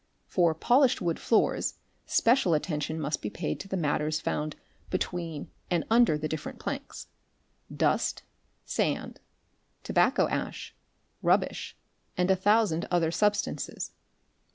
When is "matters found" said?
3.77-4.55